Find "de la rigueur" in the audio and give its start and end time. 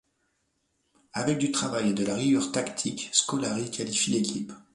1.93-2.51